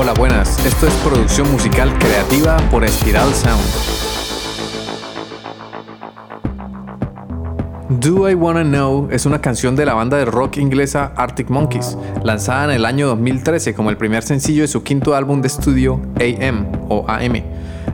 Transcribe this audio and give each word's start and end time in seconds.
Hola, 0.00 0.14
buenas. 0.14 0.64
Esto 0.64 0.86
es 0.86 0.94
producción 0.98 1.50
musical 1.50 1.92
creativa 1.98 2.56
por 2.70 2.84
Espiral 2.84 3.34
Sound. 3.34 3.60
Do 8.00 8.30
I 8.30 8.34
Wanna 8.34 8.62
Know 8.62 9.08
es 9.10 9.26
una 9.26 9.40
canción 9.40 9.74
de 9.74 9.84
la 9.84 9.94
banda 9.94 10.16
de 10.16 10.24
rock 10.24 10.58
inglesa 10.58 11.12
Arctic 11.16 11.50
Monkeys, 11.50 11.98
lanzada 12.22 12.66
en 12.66 12.70
el 12.70 12.86
año 12.86 13.08
2013 13.08 13.74
como 13.74 13.90
el 13.90 13.96
primer 13.96 14.22
sencillo 14.22 14.62
de 14.62 14.68
su 14.68 14.84
quinto 14.84 15.16
álbum 15.16 15.42
de 15.42 15.48
estudio 15.48 16.00
AM 16.20 16.68
o 16.88 17.04
AM. 17.08 17.42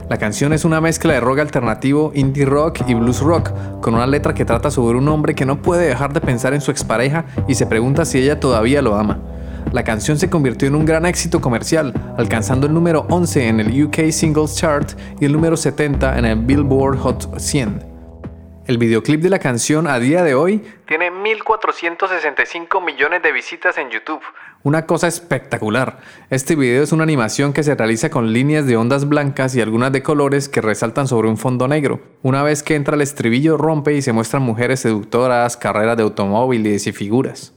La 0.07 0.17
canción 0.17 0.53
es 0.53 0.63
una 0.63 0.79
mezcla 0.81 1.13
de 1.13 1.21
rock 1.21 1.39
alternativo, 1.39 2.11
indie 2.13 2.45
rock 2.45 2.81
y 2.87 2.93
blues 2.93 3.21
rock, 3.21 3.49
con 3.81 3.95
una 3.95 4.05
letra 4.05 4.35
que 4.35 4.45
trata 4.45 4.69
sobre 4.69 4.99
un 4.99 5.07
hombre 5.07 5.33
que 5.33 5.47
no 5.47 5.59
puede 5.59 5.87
dejar 5.87 6.13
de 6.13 6.21
pensar 6.21 6.53
en 6.53 6.61
su 6.61 6.69
expareja 6.69 7.25
y 7.47 7.55
se 7.55 7.65
pregunta 7.65 8.05
si 8.05 8.19
ella 8.19 8.39
todavía 8.39 8.83
lo 8.83 8.95
ama. 8.95 9.17
La 9.75 9.83
canción 9.83 10.17
se 10.17 10.29
convirtió 10.29 10.69
en 10.69 10.75
un 10.75 10.85
gran 10.85 11.05
éxito 11.05 11.41
comercial, 11.41 11.93
alcanzando 12.17 12.65
el 12.65 12.73
número 12.73 13.05
11 13.09 13.49
en 13.49 13.59
el 13.59 13.83
UK 13.83 14.09
Singles 14.09 14.55
Chart 14.55 14.89
y 15.19 15.25
el 15.25 15.33
número 15.33 15.57
70 15.57 16.17
en 16.17 16.23
el 16.23 16.39
Billboard 16.39 16.97
Hot 16.99 17.37
100. 17.37 17.83
El 18.67 18.77
videoclip 18.77 19.21
de 19.21 19.29
la 19.29 19.39
canción 19.39 19.87
a 19.87 19.99
día 19.99 20.23
de 20.23 20.33
hoy 20.33 20.63
tiene 20.87 21.11
1.465 21.11 22.85
millones 22.85 23.21
de 23.21 23.33
visitas 23.33 23.77
en 23.77 23.89
YouTube. 23.89 24.21
Una 24.63 24.85
cosa 24.85 25.09
espectacular. 25.09 25.97
Este 26.29 26.55
video 26.55 26.81
es 26.81 26.93
una 26.93 27.03
animación 27.03 27.51
que 27.51 27.63
se 27.63 27.75
realiza 27.75 28.09
con 28.09 28.31
líneas 28.31 28.65
de 28.65 28.77
ondas 28.77 29.09
blancas 29.09 29.57
y 29.57 29.61
algunas 29.61 29.91
de 29.91 30.01
colores 30.01 30.47
que 30.47 30.61
resaltan 30.61 31.09
sobre 31.09 31.27
un 31.27 31.35
fondo 31.35 31.67
negro. 31.67 31.99
Una 32.23 32.43
vez 32.43 32.63
que 32.63 32.75
entra 32.75 32.95
el 32.95 33.01
estribillo 33.01 33.57
rompe 33.57 33.93
y 33.93 34.01
se 34.01 34.13
muestran 34.13 34.41
mujeres 34.41 34.79
seductoras, 34.79 35.57
carreras 35.57 35.97
de 35.97 36.03
automóviles 36.03 36.87
y 36.87 36.93
figuras. 36.93 37.54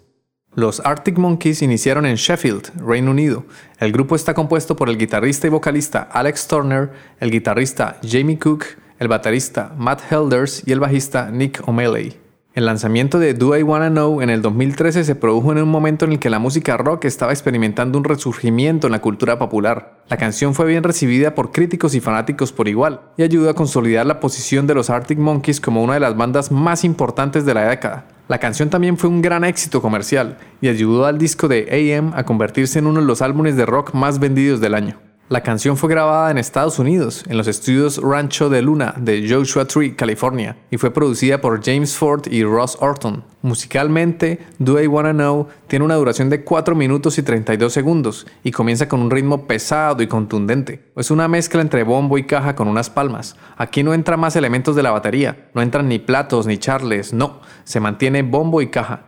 Los 0.54 0.80
Arctic 0.80 1.18
Monkeys 1.18 1.62
iniciaron 1.62 2.06
en 2.06 2.16
Sheffield, 2.16 2.72
Reino 2.84 3.10
Unido. 3.10 3.44
El 3.78 3.92
grupo 3.92 4.16
está 4.16 4.34
compuesto 4.34 4.76
por 4.76 4.88
el 4.88 4.98
guitarrista 4.98 5.46
y 5.46 5.50
vocalista 5.50 6.08
Alex 6.10 6.48
Turner, 6.48 6.90
el 7.20 7.30
guitarrista 7.30 7.98
Jamie 8.02 8.38
Cook, 8.38 8.64
el 8.98 9.08
baterista 9.08 9.72
Matt 9.76 10.10
Helders 10.10 10.62
y 10.66 10.72
el 10.72 10.80
bajista 10.80 11.30
Nick 11.30 11.62
O'Malley. 11.68 12.18
El 12.54 12.66
lanzamiento 12.66 13.20
de 13.20 13.34
Do 13.34 13.56
I 13.56 13.62
Wanna 13.62 13.90
Know 13.90 14.20
en 14.20 14.30
el 14.30 14.42
2013 14.42 15.04
se 15.04 15.14
produjo 15.14 15.52
en 15.52 15.58
un 15.58 15.68
momento 15.68 16.06
en 16.06 16.12
el 16.12 16.18
que 16.18 16.30
la 16.30 16.40
música 16.40 16.76
rock 16.76 17.04
estaba 17.04 17.30
experimentando 17.30 17.96
un 17.98 18.04
resurgimiento 18.04 18.88
en 18.88 18.92
la 18.92 19.00
cultura 19.00 19.38
popular. 19.38 20.02
La 20.08 20.16
canción 20.16 20.54
fue 20.54 20.66
bien 20.66 20.82
recibida 20.82 21.36
por 21.36 21.52
críticos 21.52 21.94
y 21.94 22.00
fanáticos 22.00 22.52
por 22.52 22.66
igual, 22.66 23.02
y 23.16 23.22
ayudó 23.22 23.50
a 23.50 23.54
consolidar 23.54 24.06
la 24.06 24.18
posición 24.18 24.66
de 24.66 24.74
los 24.74 24.90
Arctic 24.90 25.18
Monkeys 25.18 25.60
como 25.60 25.84
una 25.84 25.94
de 25.94 26.00
las 26.00 26.16
bandas 26.16 26.50
más 26.50 26.82
importantes 26.82 27.44
de 27.44 27.54
la 27.54 27.68
década. 27.68 28.06
La 28.28 28.38
canción 28.38 28.68
también 28.68 28.98
fue 28.98 29.08
un 29.08 29.22
gran 29.22 29.42
éxito 29.42 29.80
comercial 29.80 30.36
y 30.60 30.68
ayudó 30.68 31.06
al 31.06 31.16
disco 31.16 31.48
de 31.48 31.96
AM 31.98 32.12
a 32.14 32.24
convertirse 32.24 32.78
en 32.78 32.86
uno 32.86 33.00
de 33.00 33.06
los 33.06 33.22
álbumes 33.22 33.56
de 33.56 33.64
rock 33.64 33.94
más 33.94 34.18
vendidos 34.18 34.60
del 34.60 34.74
año. 34.74 35.07
La 35.30 35.42
canción 35.42 35.76
fue 35.76 35.90
grabada 35.90 36.30
en 36.30 36.38
Estados 36.38 36.78
Unidos, 36.78 37.22
en 37.28 37.36
los 37.36 37.48
estudios 37.48 38.00
Rancho 38.02 38.48
de 38.48 38.62
Luna 38.62 38.94
de 38.96 39.28
Joshua 39.28 39.66
Tree, 39.66 39.94
California, 39.94 40.56
y 40.70 40.78
fue 40.78 40.90
producida 40.90 41.42
por 41.42 41.62
James 41.62 41.94
Ford 41.94 42.22
y 42.30 42.44
Ross 42.44 42.78
Orton. 42.80 43.22
Musicalmente, 43.42 44.38
Do 44.58 44.80
I 44.80 44.86
Wanna 44.86 45.12
Know 45.12 45.48
tiene 45.66 45.84
una 45.84 45.96
duración 45.96 46.30
de 46.30 46.44
4 46.44 46.74
minutos 46.74 47.18
y 47.18 47.22
32 47.22 47.70
segundos 47.70 48.26
y 48.42 48.52
comienza 48.52 48.88
con 48.88 49.00
un 49.00 49.10
ritmo 49.10 49.46
pesado 49.46 50.02
y 50.02 50.06
contundente. 50.06 50.90
Es 50.96 51.10
una 51.10 51.28
mezcla 51.28 51.60
entre 51.60 51.82
bombo 51.82 52.16
y 52.16 52.24
caja 52.24 52.54
con 52.56 52.66
unas 52.66 52.88
palmas. 52.88 53.36
Aquí 53.58 53.82
no 53.82 53.92
entran 53.92 54.20
más 54.20 54.34
elementos 54.34 54.76
de 54.76 54.82
la 54.82 54.92
batería, 54.92 55.50
no 55.52 55.60
entran 55.60 55.88
ni 55.88 55.98
platos 55.98 56.46
ni 56.46 56.56
charles, 56.56 57.12
no, 57.12 57.42
se 57.64 57.80
mantiene 57.80 58.22
bombo 58.22 58.62
y 58.62 58.68
caja. 58.68 59.02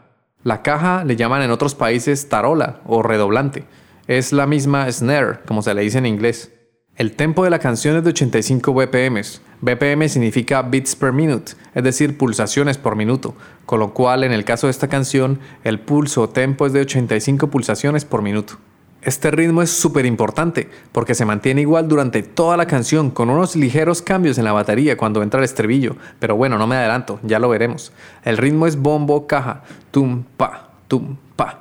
La 0.45 0.61
caja 0.61 1.03
le 1.03 1.17
llaman 1.17 1.41
en 1.41 1.51
otros 1.51 1.75
países 1.75 2.29
tarola 2.29 2.83
o 2.85 3.03
redoblante 3.03 3.65
es 4.11 4.33
la 4.33 4.45
misma 4.45 4.91
snare, 4.91 5.39
como 5.47 5.63
se 5.63 5.73
le 5.73 5.83
dice 5.83 5.99
en 5.99 6.07
inglés. 6.07 6.51
El 6.97 7.13
tempo 7.13 7.45
de 7.45 7.51
la 7.51 7.61
canción 7.61 7.97
es 7.97 8.03
de 8.03 8.11
85 8.11 8.75
BPM. 8.75 9.23
BPM 9.61 10.09
significa 10.09 10.63
beats 10.63 10.97
per 10.97 11.13
minute, 11.13 11.53
es 11.77 11.85
decir, 11.85 12.19
pulsaciones 12.19 12.77
por 12.77 12.97
minuto, 12.97 13.37
con 13.67 13.79
lo 13.79 13.95
cual 13.95 14.25
en 14.25 14.33
el 14.33 14.45
caso 14.45 14.67
de 14.67 14.73
esta 14.73 14.89
canción 14.89 15.39
el 15.63 15.79
pulso 15.79 16.23
o 16.23 16.29
tempo 16.29 16.67
es 16.67 16.73
de 16.73 16.81
85 16.81 17.51
pulsaciones 17.51 18.05
por 18.05 18.23
minuto. 18.23 18.55
Este 19.01 19.31
ritmo 19.31 19.63
es 19.63 19.71
súper 19.71 20.05
importante 20.07 20.69
porque 20.91 21.15
se 21.15 21.25
mantiene 21.25 21.61
igual 21.61 21.87
durante 21.87 22.25
toda 22.25 22.57
la 22.57 22.67
canción 22.67 23.13
con 23.13 23.31
unos 23.31 23.55
ligeros 23.55 24.03
cambios 24.03 24.39
en 24.39 24.45
la 24.45 24.53
batería 24.53 24.97
cuando 24.97 25.23
entra 25.23 25.39
el 25.39 25.45
estribillo, 25.45 25.95
pero 26.19 26.35
bueno, 26.35 26.59
no 26.59 26.67
me 26.67 26.75
adelanto, 26.75 27.21
ya 27.23 27.39
lo 27.39 27.49
veremos. 27.49 27.93
El 28.25 28.39
ritmo 28.39 28.67
es 28.67 28.75
bombo, 28.75 29.29
caja, 29.29 29.63
tum, 29.93 30.25
pa, 30.37 30.71
tum, 30.89 31.17
pa 31.37 31.60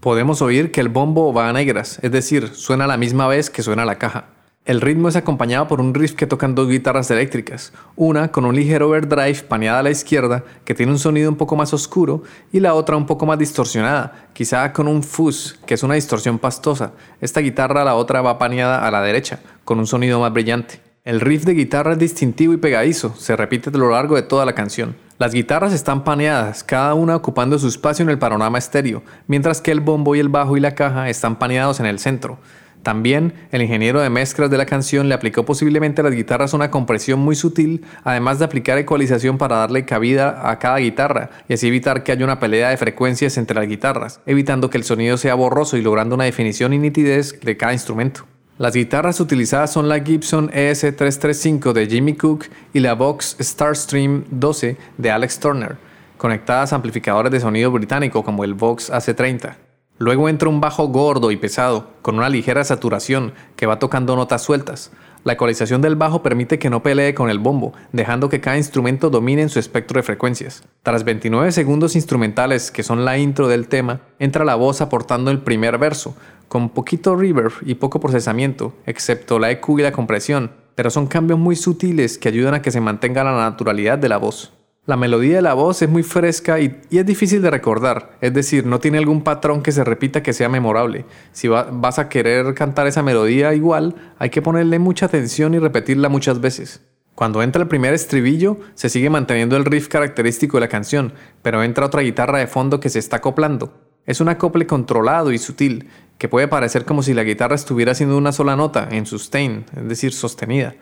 podemos 0.00 0.42
oír 0.42 0.70
que 0.70 0.80
el 0.80 0.88
bombo 0.88 1.32
va 1.32 1.48
a 1.48 1.52
negras, 1.52 1.98
es 2.02 2.12
decir, 2.12 2.48
suena 2.54 2.86
la 2.86 2.96
misma 2.96 3.26
vez 3.26 3.50
que 3.50 3.62
suena 3.62 3.84
la 3.84 3.98
caja. 3.98 4.26
El 4.64 4.82
ritmo 4.82 5.08
es 5.08 5.16
acompañado 5.16 5.66
por 5.66 5.80
un 5.80 5.94
riff 5.94 6.12
que 6.12 6.26
tocan 6.26 6.54
dos 6.54 6.68
guitarras 6.68 7.10
eléctricas, 7.10 7.72
una 7.96 8.30
con 8.30 8.44
un 8.44 8.54
ligero 8.54 8.88
overdrive 8.88 9.42
paneada 9.48 9.78
a 9.78 9.82
la 9.82 9.90
izquierda 9.90 10.44
que 10.66 10.74
tiene 10.74 10.92
un 10.92 10.98
sonido 10.98 11.30
un 11.30 11.36
poco 11.36 11.56
más 11.56 11.72
oscuro 11.72 12.22
y 12.52 12.60
la 12.60 12.74
otra 12.74 12.94
un 12.96 13.06
poco 13.06 13.24
más 13.24 13.38
distorsionada, 13.38 14.28
quizá 14.34 14.70
con 14.74 14.86
un 14.86 15.02
fuzz, 15.02 15.58
que 15.64 15.72
es 15.72 15.82
una 15.82 15.94
distorsión 15.94 16.38
pastosa. 16.38 16.92
Esta 17.22 17.40
guitarra 17.40 17.82
la 17.82 17.94
otra 17.94 18.20
va 18.20 18.36
paneada 18.36 18.86
a 18.86 18.90
la 18.90 19.00
derecha, 19.00 19.40
con 19.64 19.78
un 19.78 19.86
sonido 19.86 20.20
más 20.20 20.34
brillante. 20.34 20.87
El 21.08 21.22
riff 21.22 21.46
de 21.46 21.54
guitarra 21.54 21.92
es 21.92 21.98
distintivo 21.98 22.52
y 22.52 22.58
pegadizo, 22.58 23.14
se 23.16 23.34
repite 23.34 23.70
a 23.70 23.78
lo 23.78 23.90
largo 23.90 24.14
de 24.14 24.20
toda 24.20 24.44
la 24.44 24.54
canción. 24.54 24.94
Las 25.18 25.32
guitarras 25.32 25.72
están 25.72 26.04
paneadas, 26.04 26.62
cada 26.62 26.92
una 26.92 27.16
ocupando 27.16 27.58
su 27.58 27.66
espacio 27.66 28.02
en 28.02 28.10
el 28.10 28.18
panorama 28.18 28.58
estéreo, 28.58 29.02
mientras 29.26 29.62
que 29.62 29.70
el 29.70 29.80
bombo 29.80 30.14
y 30.14 30.18
el 30.18 30.28
bajo 30.28 30.58
y 30.58 30.60
la 30.60 30.74
caja 30.74 31.08
están 31.08 31.38
paneados 31.38 31.80
en 31.80 31.86
el 31.86 31.98
centro. 31.98 32.38
También, 32.82 33.32
el 33.52 33.62
ingeniero 33.62 34.02
de 34.02 34.10
mezclas 34.10 34.50
de 34.50 34.58
la 34.58 34.66
canción 34.66 35.08
le 35.08 35.14
aplicó 35.14 35.46
posiblemente 35.46 36.02
a 36.02 36.04
las 36.04 36.12
guitarras 36.12 36.52
una 36.52 36.70
compresión 36.70 37.20
muy 37.20 37.36
sutil, 37.36 37.86
además 38.04 38.38
de 38.38 38.44
aplicar 38.44 38.76
ecualización 38.76 39.38
para 39.38 39.56
darle 39.56 39.86
cabida 39.86 40.50
a 40.50 40.58
cada 40.58 40.76
guitarra 40.76 41.30
y 41.48 41.54
así 41.54 41.68
evitar 41.68 42.02
que 42.02 42.12
haya 42.12 42.24
una 42.26 42.38
pelea 42.38 42.68
de 42.68 42.76
frecuencias 42.76 43.38
entre 43.38 43.58
las 43.58 43.66
guitarras, 43.66 44.20
evitando 44.26 44.68
que 44.68 44.76
el 44.76 44.84
sonido 44.84 45.16
sea 45.16 45.34
borroso 45.36 45.78
y 45.78 45.80
logrando 45.80 46.16
una 46.16 46.24
definición 46.24 46.74
y 46.74 46.78
nitidez 46.78 47.40
de 47.40 47.56
cada 47.56 47.72
instrumento. 47.72 48.26
Las 48.58 48.74
guitarras 48.74 49.20
utilizadas 49.20 49.72
son 49.72 49.88
la 49.88 50.00
Gibson 50.00 50.50
ES335 50.50 51.72
de 51.72 51.86
Jimmy 51.86 52.14
Cook 52.14 52.46
y 52.72 52.80
la 52.80 52.94
Vox 52.94 53.36
Starstream 53.38 54.24
12 54.32 54.76
de 54.96 55.10
Alex 55.12 55.38
Turner, 55.38 55.76
conectadas 56.16 56.72
a 56.72 56.76
amplificadores 56.76 57.30
de 57.30 57.38
sonido 57.38 57.70
británico 57.70 58.24
como 58.24 58.42
el 58.42 58.54
Vox 58.54 58.90
AC30. 58.90 59.54
Luego 59.98 60.28
entra 60.28 60.48
un 60.48 60.60
bajo 60.60 60.88
gordo 60.88 61.30
y 61.30 61.36
pesado, 61.36 61.90
con 62.02 62.16
una 62.18 62.28
ligera 62.28 62.64
saturación, 62.64 63.32
que 63.54 63.66
va 63.66 63.78
tocando 63.78 64.16
notas 64.16 64.42
sueltas. 64.42 64.90
La 65.24 65.32
ecualización 65.34 65.82
del 65.82 65.96
bajo 65.96 66.22
permite 66.22 66.58
que 66.58 66.70
no 66.70 66.82
pelee 66.82 67.14
con 67.14 67.30
el 67.30 67.38
bombo, 67.38 67.74
dejando 67.92 68.28
que 68.28 68.40
cada 68.40 68.56
instrumento 68.56 69.10
domine 69.10 69.42
en 69.42 69.48
su 69.48 69.58
espectro 69.58 69.98
de 69.98 70.04
frecuencias. 70.04 70.64
Tras 70.82 71.04
29 71.04 71.52
segundos 71.52 71.96
instrumentales, 71.96 72.70
que 72.70 72.84
son 72.84 73.04
la 73.04 73.18
intro 73.18 73.46
del 73.48 73.68
tema, 73.68 74.00
entra 74.18 74.44
la 74.44 74.54
voz 74.54 74.80
aportando 74.80 75.30
el 75.30 75.40
primer 75.40 75.78
verso, 75.78 76.16
con 76.48 76.70
poquito 76.70 77.14
reverb 77.14 77.52
y 77.62 77.74
poco 77.74 78.00
procesamiento, 78.00 78.74
excepto 78.86 79.38
la 79.38 79.50
EQ 79.50 79.78
y 79.78 79.82
la 79.82 79.92
compresión, 79.92 80.50
pero 80.74 80.90
son 80.90 81.06
cambios 81.06 81.38
muy 81.38 81.56
sutiles 81.56 82.18
que 82.18 82.28
ayudan 82.28 82.54
a 82.54 82.62
que 82.62 82.70
se 82.70 82.80
mantenga 82.80 83.24
la 83.24 83.36
naturalidad 83.36 83.98
de 83.98 84.08
la 84.08 84.16
voz. 84.16 84.52
La 84.86 84.96
melodía 84.96 85.36
de 85.36 85.42
la 85.42 85.52
voz 85.52 85.82
es 85.82 85.88
muy 85.90 86.02
fresca 86.02 86.60
y, 86.60 86.80
es 86.90 87.04
difícil 87.04 87.42
de 87.42 87.50
recordar, 87.50 88.16
es 88.22 88.32
decir, 88.32 88.64
no 88.64 88.80
tiene 88.80 88.96
algún 88.96 89.22
patrón 89.22 89.62
que 89.62 89.70
se 89.70 89.84
repita 89.84 90.22
que 90.22 90.32
sea 90.32 90.48
memorable. 90.48 91.04
Si 91.32 91.46
vas 91.46 91.98
a 91.98 92.08
querer 92.08 92.54
cantar 92.54 92.86
esa 92.86 93.02
melodía 93.02 93.52
igual, 93.52 94.14
hay 94.18 94.30
que 94.30 94.40
ponerle 94.40 94.78
mucha 94.78 95.04
atención 95.04 95.52
y 95.52 95.58
repetirla 95.58 96.08
muchas 96.08 96.40
veces. 96.40 96.80
Cuando 97.14 97.42
entra 97.42 97.60
el 97.60 97.68
primer 97.68 97.92
estribillo, 97.92 98.58
se 98.74 98.88
sigue 98.88 99.10
manteniendo 99.10 99.56
el 99.56 99.64
riff 99.64 99.88
característico 99.88 100.56
de 100.56 100.60
la 100.62 100.68
canción, 100.68 101.12
pero 101.42 101.62
entra 101.62 101.84
otra 101.84 102.00
guitarra 102.00 102.38
de 102.38 102.46
fondo 102.46 102.80
que 102.80 102.88
se 102.88 103.00
está 103.00 103.16
acoplando. 103.16 103.74
Es 104.06 104.22
un 104.22 104.30
acople 104.30 104.66
controlado 104.66 105.32
y 105.32 105.38
sutil, 105.38 105.90
que 106.18 106.28
puede 106.28 106.48
parecer 106.48 106.84
como 106.84 107.02
si 107.02 107.14
la 107.14 107.24
guitarra 107.24 107.54
estuviera 107.54 107.92
haciendo 107.92 108.18
una 108.18 108.32
sola 108.32 108.56
nota, 108.56 108.88
en 108.90 109.06
sustain, 109.06 109.64
es 109.76 109.88
decir, 109.88 110.12
sostenida. 110.12 110.74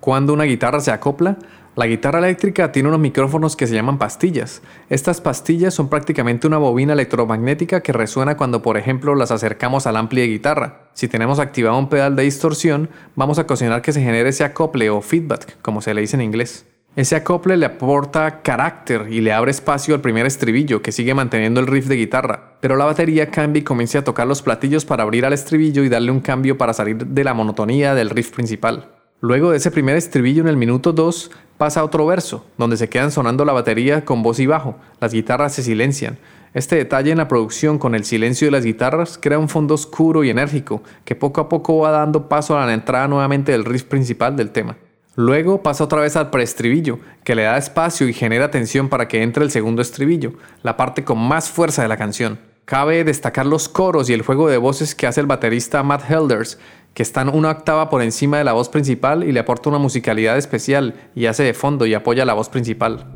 Cuando 0.00 0.32
una 0.32 0.44
guitarra 0.44 0.80
se 0.80 0.92
acopla, 0.92 1.38
la 1.74 1.86
guitarra 1.86 2.20
eléctrica 2.20 2.72
tiene 2.72 2.88
unos 2.88 3.00
micrófonos 3.00 3.56
que 3.56 3.66
se 3.66 3.74
llaman 3.74 3.98
pastillas. 3.98 4.62
Estas 4.88 5.20
pastillas 5.20 5.74
son 5.74 5.90
prácticamente 5.90 6.46
una 6.46 6.56
bobina 6.56 6.94
electromagnética 6.94 7.82
que 7.82 7.92
resuena 7.92 8.36
cuando, 8.36 8.62
por 8.62 8.78
ejemplo, 8.78 9.14
las 9.14 9.30
acercamos 9.30 9.86
al 9.86 9.96
ampli 9.96 10.22
de 10.22 10.28
guitarra. 10.28 10.88
Si 10.94 11.08
tenemos 11.08 11.38
activado 11.38 11.76
un 11.78 11.88
pedal 11.88 12.16
de 12.16 12.22
distorsión, 12.22 12.88
vamos 13.14 13.38
a 13.38 13.42
ocasionar 13.42 13.82
que 13.82 13.92
se 13.92 14.00
genere 14.00 14.30
ese 14.30 14.44
acople 14.44 14.88
o 14.88 15.02
feedback, 15.02 15.60
como 15.60 15.82
se 15.82 15.92
le 15.92 16.00
dice 16.00 16.16
en 16.16 16.22
inglés. 16.22 16.64
Ese 16.96 17.14
acople 17.14 17.58
le 17.58 17.66
aporta 17.66 18.40
carácter 18.40 19.08
y 19.10 19.20
le 19.20 19.30
abre 19.30 19.50
espacio 19.50 19.94
al 19.94 20.00
primer 20.00 20.24
estribillo 20.24 20.80
que 20.80 20.92
sigue 20.92 21.12
manteniendo 21.12 21.60
el 21.60 21.66
riff 21.66 21.88
de 21.88 21.96
guitarra, 21.96 22.54
pero 22.60 22.76
la 22.76 22.86
batería 22.86 23.30
cambia 23.30 23.60
y 23.60 23.64
comienza 23.64 23.98
a 23.98 24.04
tocar 24.04 24.26
los 24.26 24.40
platillos 24.40 24.86
para 24.86 25.02
abrir 25.02 25.26
al 25.26 25.34
estribillo 25.34 25.84
y 25.84 25.90
darle 25.90 26.10
un 26.10 26.20
cambio 26.20 26.56
para 26.56 26.72
salir 26.72 26.96
de 26.96 27.22
la 27.22 27.34
monotonía 27.34 27.94
del 27.94 28.08
riff 28.08 28.30
principal. 28.30 28.88
Luego 29.20 29.50
de 29.50 29.58
ese 29.58 29.70
primer 29.70 29.94
estribillo 29.94 30.40
en 30.40 30.48
el 30.48 30.56
minuto 30.56 30.94
2 30.94 31.32
pasa 31.58 31.80
a 31.80 31.84
otro 31.84 32.06
verso, 32.06 32.46
donde 32.56 32.78
se 32.78 32.88
quedan 32.88 33.10
sonando 33.10 33.44
la 33.44 33.52
batería 33.52 34.06
con 34.06 34.22
voz 34.22 34.40
y 34.40 34.46
bajo, 34.46 34.76
las 34.98 35.12
guitarras 35.12 35.54
se 35.54 35.62
silencian. 35.62 36.16
Este 36.54 36.76
detalle 36.76 37.10
en 37.10 37.18
la 37.18 37.28
producción 37.28 37.78
con 37.78 37.94
el 37.94 38.04
silencio 38.06 38.46
de 38.46 38.52
las 38.52 38.64
guitarras 38.64 39.18
crea 39.20 39.38
un 39.38 39.50
fondo 39.50 39.74
oscuro 39.74 40.24
y 40.24 40.30
enérgico 40.30 40.82
que 41.04 41.14
poco 41.14 41.42
a 41.42 41.50
poco 41.50 41.76
va 41.76 41.90
dando 41.90 42.30
paso 42.30 42.58
a 42.58 42.64
la 42.64 42.72
entrada 42.72 43.06
nuevamente 43.06 43.52
del 43.52 43.66
riff 43.66 43.82
principal 43.82 44.34
del 44.34 44.50
tema. 44.50 44.78
Luego 45.16 45.62
pasa 45.62 45.84
otra 45.84 46.02
vez 46.02 46.14
al 46.14 46.28
preestribillo, 46.28 46.98
que 47.24 47.34
le 47.34 47.44
da 47.44 47.56
espacio 47.56 48.06
y 48.06 48.12
genera 48.12 48.50
tensión 48.50 48.90
para 48.90 49.08
que 49.08 49.22
entre 49.22 49.44
el 49.44 49.50
segundo 49.50 49.80
estribillo, 49.80 50.34
la 50.62 50.76
parte 50.76 51.04
con 51.04 51.18
más 51.18 51.48
fuerza 51.48 51.80
de 51.80 51.88
la 51.88 51.96
canción. 51.96 52.38
Cabe 52.66 53.02
destacar 53.02 53.46
los 53.46 53.70
coros 53.70 54.10
y 54.10 54.12
el 54.12 54.20
juego 54.20 54.48
de 54.48 54.58
voces 54.58 54.94
que 54.94 55.06
hace 55.06 55.22
el 55.22 55.26
baterista 55.26 55.82
Matt 55.82 56.10
Helders, 56.10 56.58
que 56.92 57.02
están 57.02 57.30
una 57.30 57.50
octava 57.50 57.88
por 57.88 58.02
encima 58.02 58.36
de 58.36 58.44
la 58.44 58.52
voz 58.52 58.68
principal 58.68 59.24
y 59.24 59.32
le 59.32 59.40
aporta 59.40 59.70
una 59.70 59.78
musicalidad 59.78 60.36
especial 60.36 60.94
y 61.14 61.26
hace 61.26 61.44
de 61.44 61.54
fondo 61.54 61.86
y 61.86 61.94
apoya 61.94 62.26
la 62.26 62.34
voz 62.34 62.50
principal. 62.50 63.06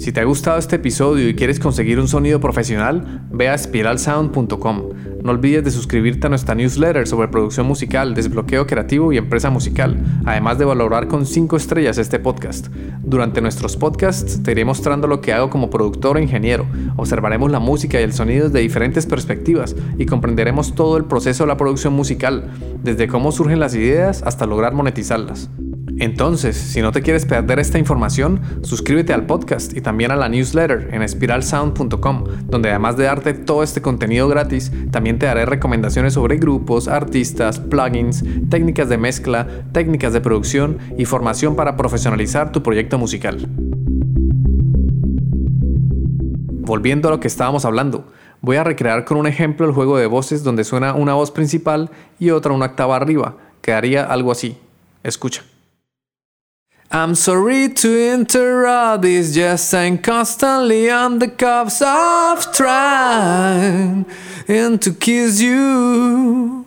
Si 0.00 0.12
te 0.12 0.20
ha 0.20 0.24
gustado 0.24 0.56
este 0.56 0.76
episodio 0.76 1.28
y 1.28 1.34
quieres 1.34 1.60
conseguir 1.60 2.00
un 2.00 2.08
sonido 2.08 2.40
profesional, 2.40 3.20
ve 3.30 3.50
a 3.50 3.58
spiralsound.com. 3.58 4.82
No 5.22 5.30
olvides 5.30 5.62
de 5.62 5.70
suscribirte 5.70 6.26
a 6.26 6.30
nuestra 6.30 6.54
newsletter 6.54 7.06
sobre 7.06 7.28
producción 7.28 7.66
musical, 7.66 8.14
desbloqueo 8.14 8.66
creativo 8.66 9.12
y 9.12 9.18
empresa 9.18 9.50
musical, 9.50 10.02
además 10.24 10.56
de 10.56 10.64
valorar 10.64 11.06
con 11.06 11.26
5 11.26 11.54
estrellas 11.54 11.98
este 11.98 12.18
podcast. 12.18 12.68
Durante 13.02 13.42
nuestros 13.42 13.76
podcasts 13.76 14.42
te 14.42 14.52
iré 14.52 14.64
mostrando 14.64 15.06
lo 15.06 15.20
que 15.20 15.34
hago 15.34 15.50
como 15.50 15.68
productor 15.68 16.16
e 16.16 16.22
ingeniero, 16.22 16.64
observaremos 16.96 17.50
la 17.50 17.60
música 17.60 18.00
y 18.00 18.04
el 18.04 18.14
sonido 18.14 18.46
desde 18.46 18.60
diferentes 18.60 19.04
perspectivas 19.04 19.76
y 19.98 20.06
comprenderemos 20.06 20.74
todo 20.74 20.96
el 20.96 21.04
proceso 21.04 21.44
de 21.44 21.48
la 21.48 21.58
producción 21.58 21.92
musical, 21.92 22.48
desde 22.82 23.06
cómo 23.06 23.32
surgen 23.32 23.60
las 23.60 23.74
ideas 23.74 24.22
hasta 24.22 24.46
lograr 24.46 24.72
monetizarlas. 24.72 25.50
Entonces, 26.00 26.56
si 26.56 26.80
no 26.80 26.92
te 26.92 27.02
quieres 27.02 27.26
perder 27.26 27.58
esta 27.58 27.78
información, 27.78 28.40
suscríbete 28.62 29.12
al 29.12 29.26
podcast 29.26 29.76
y 29.76 29.82
también 29.82 30.10
a 30.10 30.16
la 30.16 30.30
newsletter 30.30 30.88
en 30.92 31.06
spiralsound.com, 31.06 32.24
donde 32.46 32.70
además 32.70 32.96
de 32.96 33.04
darte 33.04 33.34
todo 33.34 33.62
este 33.62 33.82
contenido 33.82 34.26
gratis, 34.26 34.72
también 34.90 35.18
te 35.18 35.26
daré 35.26 35.44
recomendaciones 35.44 36.14
sobre 36.14 36.38
grupos, 36.38 36.88
artistas, 36.88 37.60
plugins, 37.60 38.24
técnicas 38.48 38.88
de 38.88 38.96
mezcla, 38.96 39.46
técnicas 39.72 40.14
de 40.14 40.22
producción 40.22 40.78
y 40.96 41.04
formación 41.04 41.54
para 41.54 41.76
profesionalizar 41.76 42.50
tu 42.50 42.62
proyecto 42.62 42.96
musical. 42.96 43.46
Volviendo 46.62 47.08
a 47.08 47.10
lo 47.10 47.20
que 47.20 47.28
estábamos 47.28 47.66
hablando, 47.66 48.06
voy 48.40 48.56
a 48.56 48.64
recrear 48.64 49.04
con 49.04 49.18
un 49.18 49.26
ejemplo 49.26 49.66
el 49.66 49.72
juego 49.72 49.98
de 49.98 50.06
voces 50.06 50.44
donde 50.44 50.64
suena 50.64 50.94
una 50.94 51.12
voz 51.12 51.30
principal 51.30 51.90
y 52.18 52.30
otra 52.30 52.54
una 52.54 52.66
octava 52.66 52.96
arriba. 52.96 53.36
Quedaría 53.60 54.04
algo 54.04 54.32
así. 54.32 54.56
Escucha. 55.02 55.49
I'm 56.92 57.14
sorry 57.14 57.68
to 57.68 58.12
interrupt 58.14 59.02
this, 59.02 59.32
just 59.32 59.72
I'm 59.72 59.96
constantly 59.98 60.90
on 60.90 61.20
the 61.20 61.28
cuffs 61.28 61.80
of 61.80 62.52
trying 62.52 64.06
and 64.48 64.82
to 64.82 64.92
kiss 64.94 65.40
you. 65.40 66.66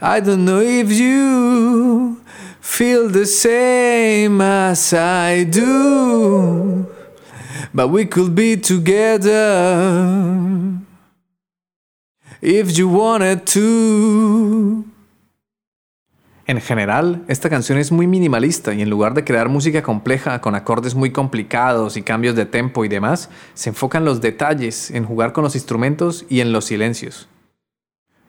I 0.00 0.20
don't 0.20 0.44
know 0.44 0.60
if 0.60 0.92
you 0.92 2.22
feel 2.60 3.08
the 3.08 3.26
same 3.26 4.40
as 4.40 4.94
I 4.94 5.42
do, 5.42 6.86
but 7.74 7.88
we 7.88 8.04
could 8.04 8.32
be 8.36 8.56
together 8.56 9.98
if 12.40 12.78
you 12.78 12.88
wanted 12.88 13.44
to. 13.48 14.93
En 16.46 16.60
general, 16.60 17.24
esta 17.26 17.48
canción 17.48 17.78
es 17.78 17.90
muy 17.90 18.06
minimalista 18.06 18.74
y 18.74 18.82
en 18.82 18.90
lugar 18.90 19.14
de 19.14 19.24
crear 19.24 19.48
música 19.48 19.82
compleja 19.82 20.42
con 20.42 20.54
acordes 20.54 20.94
muy 20.94 21.10
complicados 21.10 21.96
y 21.96 22.02
cambios 22.02 22.36
de 22.36 22.44
tempo 22.44 22.84
y 22.84 22.88
demás, 22.88 23.30
se 23.54 23.70
enfoca 23.70 23.96
en 23.96 24.04
los 24.04 24.20
detalles, 24.20 24.90
en 24.90 25.06
jugar 25.06 25.32
con 25.32 25.42
los 25.42 25.54
instrumentos 25.54 26.26
y 26.28 26.40
en 26.40 26.52
los 26.52 26.66
silencios. 26.66 27.28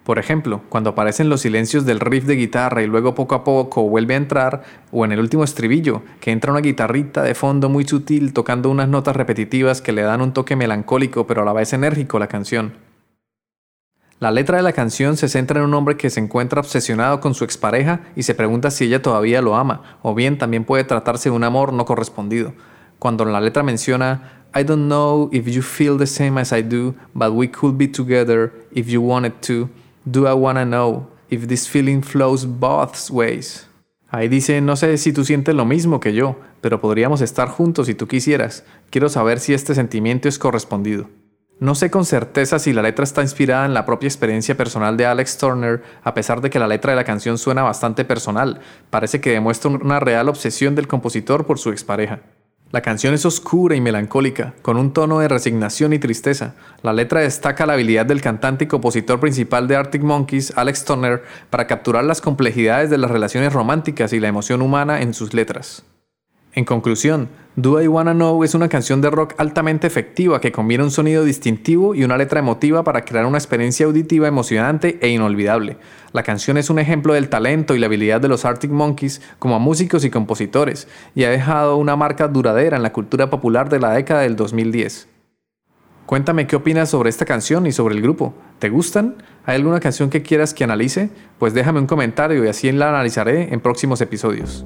Por 0.05 0.17
ejemplo, 0.17 0.61
cuando 0.69 0.91
aparecen 0.91 1.27
los 1.27 1.41
silencios 1.41 1.85
del 1.85 1.99
riff 1.99 2.25
de 2.25 2.35
guitarra 2.35 2.83
y 2.83 2.87
luego 2.87 3.15
poco 3.15 3.35
a 3.35 3.43
poco 3.43 3.89
vuelve 3.89 4.13
a 4.13 4.17
entrar, 4.17 4.63
o 4.91 5.03
en 5.03 5.11
el 5.11 5.19
último 5.19 5.43
estribillo, 5.43 6.03
que 6.21 6.31
entra 6.31 6.51
una 6.51 6.61
guitarrita 6.61 7.21
de 7.21 7.35
fondo 7.35 7.67
muy 7.67 7.85
sutil 7.85 8.31
tocando 8.31 8.69
unas 8.69 8.87
notas 8.87 9.15
repetitivas 9.15 9.81
que 9.81 9.91
le 9.91 10.03
dan 10.03 10.21
un 10.21 10.31
toque 10.31 10.55
melancólico 10.55 11.27
pero 11.27 11.41
a 11.41 11.45
la 11.45 11.53
vez 11.53 11.73
enérgico 11.73 12.15
a 12.15 12.21
la 12.21 12.27
canción. 12.27 12.84
La 14.19 14.31
letra 14.31 14.55
de 14.55 14.63
la 14.63 14.71
canción 14.71 15.17
se 15.17 15.27
centra 15.27 15.59
en 15.59 15.65
un 15.65 15.73
hombre 15.73 15.97
que 15.97 16.09
se 16.09 16.21
encuentra 16.21 16.61
obsesionado 16.61 17.19
con 17.19 17.33
su 17.33 17.43
expareja 17.43 17.99
y 18.15 18.23
se 18.23 18.33
pregunta 18.33 18.71
si 18.71 18.85
ella 18.85 19.01
todavía 19.01 19.41
lo 19.41 19.57
ama, 19.57 19.99
o 20.01 20.15
bien 20.15 20.37
también 20.37 20.63
puede 20.63 20.85
tratarse 20.85 21.29
de 21.29 21.35
un 21.35 21.43
amor 21.43 21.73
no 21.73 21.83
correspondido. 21.83 22.53
Cuando 22.97 23.25
la 23.25 23.41
letra 23.41 23.61
menciona 23.61 24.45
I 24.55 24.63
don't 24.63 24.85
know 24.85 25.29
if 25.33 25.47
you 25.47 25.61
feel 25.61 25.97
the 25.97 26.07
same 26.07 26.39
as 26.39 26.53
I 26.53 26.61
do, 26.61 26.95
but 27.13 27.33
we 27.33 27.51
could 27.51 27.77
be 27.77 27.89
together 27.89 28.53
if 28.71 28.87
you 28.87 29.01
wanted 29.01 29.33
to. 29.47 29.69
Do 30.05 30.27
I 30.27 30.33
wanna 30.33 30.63
know 30.63 31.07
if 31.29 31.47
this 31.47 31.67
feeling 31.67 32.01
flows 32.01 32.45
both 32.45 33.09
ways? 33.11 33.67
Ahí 34.09 34.29
dice, 34.29 34.61
no 34.61 34.77
sé 34.77 34.97
si 34.97 35.11
tú 35.11 35.25
sientes 35.25 35.53
lo 35.53 35.65
mismo 35.65 35.99
que 35.99 36.13
yo, 36.13 36.37
pero 36.61 36.79
podríamos 36.79 37.19
estar 37.19 37.49
juntos 37.49 37.87
si 37.87 37.95
tú 37.95 38.07
quisieras. 38.07 38.63
Quiero 38.91 39.09
saber 39.09 39.41
si 39.41 39.53
este 39.53 39.75
sentimiento 39.75 40.29
es 40.29 40.39
correspondido. 40.39 41.09
No 41.59 41.73
sé 41.73 41.89
con 41.89 42.03
certeza 42.03 42.59
si 42.59 42.73
la 42.73 42.81
letra 42.81 43.05
está 43.05 43.21
inspirada 43.21 43.65
en 43.65 43.73
la 43.73 43.85
propia 43.85 44.07
experiencia 44.07 44.57
personal 44.57 44.97
de 44.97 45.05
Alex 45.05 45.37
Turner, 45.37 45.81
a 46.03 46.13
pesar 46.13 46.41
de 46.41 46.49
que 46.49 46.59
la 46.59 46.67
letra 46.67 46.91
de 46.91 46.97
la 46.97 47.05
canción 47.05 47.37
suena 47.37 47.63
bastante 47.63 48.03
personal. 48.03 48.59
Parece 48.89 49.21
que 49.21 49.31
demuestra 49.31 49.71
una 49.71 50.01
real 50.01 50.27
obsesión 50.27 50.75
del 50.75 50.89
compositor 50.89 51.45
por 51.45 51.57
su 51.57 51.69
expareja. 51.69 52.19
La 52.71 52.81
canción 52.81 53.13
es 53.13 53.25
oscura 53.25 53.73
y 53.73 53.79
melancólica, 53.79 54.53
con 54.61 54.75
un 54.75 54.91
tono 54.91 55.19
de 55.19 55.29
resignación 55.29 55.93
y 55.93 55.99
tristeza. 55.99 56.55
La 56.81 56.91
letra 56.91 57.21
destaca 57.21 57.65
la 57.65 57.73
habilidad 57.73 58.05
del 58.05 58.21
cantante 58.21 58.65
y 58.65 58.67
compositor 58.67 59.21
principal 59.21 59.69
de 59.69 59.77
Arctic 59.77 60.01
Monkeys, 60.01 60.51
Alex 60.57 60.83
Turner, 60.83 61.23
para 61.49 61.67
capturar 61.67 62.03
las 62.03 62.19
complejidades 62.19 62.89
de 62.89 62.97
las 62.97 63.11
relaciones 63.11 63.53
románticas 63.53 64.11
y 64.11 64.19
la 64.19 64.27
emoción 64.27 64.61
humana 64.61 65.01
en 65.01 65.13
sus 65.13 65.33
letras. 65.33 65.85
En 66.51 66.65
conclusión, 66.65 67.29
Do 67.57 67.81
I 67.81 67.87
Wanna 67.87 68.13
Know 68.13 68.43
es 68.43 68.53
una 68.53 68.67
canción 68.67 68.99
de 68.99 69.09
rock 69.09 69.33
altamente 69.37 69.87
efectiva 69.87 70.41
que 70.41 70.51
combina 70.51 70.83
un 70.83 70.91
sonido 70.91 71.23
distintivo 71.23 71.95
y 71.95 72.03
una 72.03 72.17
letra 72.17 72.39
emotiva 72.39 72.83
para 72.83 73.05
crear 73.05 73.25
una 73.25 73.37
experiencia 73.37 73.85
auditiva 73.85 74.27
emocionante 74.27 74.99
e 75.01 75.07
inolvidable. 75.07 75.77
La 76.11 76.23
canción 76.23 76.57
es 76.57 76.69
un 76.69 76.79
ejemplo 76.79 77.13
del 77.13 77.29
talento 77.29 77.73
y 77.73 77.79
la 77.79 77.85
habilidad 77.85 78.19
de 78.19 78.27
los 78.27 78.43
Arctic 78.43 78.71
Monkeys 78.71 79.21
como 79.39 79.57
músicos 79.57 80.03
y 80.03 80.09
compositores, 80.09 80.89
y 81.15 81.23
ha 81.23 81.29
dejado 81.29 81.77
una 81.77 81.95
marca 81.95 82.27
duradera 82.27 82.75
en 82.75 82.83
la 82.83 82.91
cultura 82.91 83.29
popular 83.29 83.69
de 83.69 83.79
la 83.79 83.93
década 83.93 84.21
del 84.21 84.35
2010. 84.35 85.07
Cuéntame 86.05 86.47
qué 86.47 86.57
opinas 86.57 86.89
sobre 86.89 87.09
esta 87.09 87.23
canción 87.23 87.67
y 87.67 87.71
sobre 87.71 87.95
el 87.95 88.01
grupo. 88.01 88.33
¿Te 88.59 88.67
gustan? 88.69 89.15
¿Hay 89.45 89.55
alguna 89.55 89.79
canción 89.79 90.09
que 90.09 90.23
quieras 90.23 90.53
que 90.53 90.65
analice? 90.65 91.09
Pues 91.39 91.53
déjame 91.53 91.79
un 91.79 91.87
comentario 91.87 92.43
y 92.43 92.49
así 92.49 92.69
la 92.73 92.89
analizaré 92.89 93.53
en 93.53 93.61
próximos 93.61 94.01
episodios. 94.01 94.65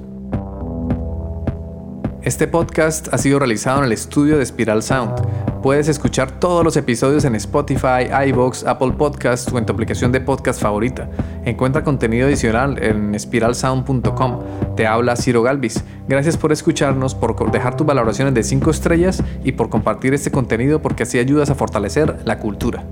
Este 2.21 2.47
podcast 2.47 3.13
ha 3.13 3.17
sido 3.17 3.39
realizado 3.39 3.79
en 3.79 3.85
el 3.85 3.93
estudio 3.93 4.37
de 4.37 4.45
Spiral 4.45 4.83
Sound. 4.83 5.21
Puedes 5.63 5.87
escuchar 5.87 6.37
todos 6.37 6.65
los 6.65 6.75
episodios 6.75 7.23
en 7.23 7.33
Spotify, 7.35 8.09
iVoox, 8.27 8.65
Apple 8.65 8.91
Podcasts 8.97 9.49
o 9.53 9.57
en 9.57 9.65
tu 9.65 9.71
aplicación 9.71 10.11
de 10.11 10.19
podcast 10.19 10.61
favorita. 10.61 11.09
Encuentra 11.45 11.85
contenido 11.85 12.27
adicional 12.27 12.77
en 12.83 13.17
spiralsound.com. 13.17 14.39
Te 14.75 14.85
habla 14.85 15.15
Ciro 15.15 15.43
Galvis. 15.43 15.85
Gracias 16.09 16.35
por 16.35 16.51
escucharnos, 16.51 17.15
por 17.15 17.51
dejar 17.51 17.77
tus 17.77 17.87
valoraciones 17.87 18.33
de 18.33 18.43
5 18.43 18.69
estrellas 18.69 19.23
y 19.45 19.53
por 19.53 19.69
compartir 19.69 20.13
este 20.13 20.29
contenido 20.29 20.81
porque 20.81 21.03
así 21.03 21.19
ayudas 21.19 21.49
a 21.49 21.55
fortalecer 21.55 22.17
la 22.25 22.37
cultura. 22.39 22.83